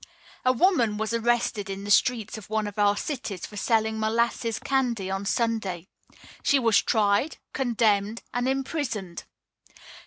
A 0.43 0.51
woman 0.51 0.97
was 0.97 1.13
arrested 1.13 1.69
in 1.69 1.83
the 1.83 1.91
streets 1.91 2.35
of 2.35 2.49
one 2.49 2.65
of 2.65 2.79
our 2.79 2.97
cities 2.97 3.45
for 3.45 3.55
selling 3.55 3.99
molasses 3.99 4.57
candy 4.57 5.11
on 5.11 5.27
Sunday. 5.27 5.89
She 6.41 6.57
was 6.57 6.81
tried, 6.81 7.37
condemned, 7.53 8.23
and 8.33 8.49
imprisoned. 8.49 9.25